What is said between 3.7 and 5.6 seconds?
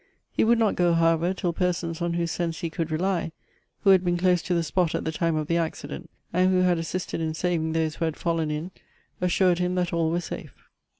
who had been close to the spot at the time of the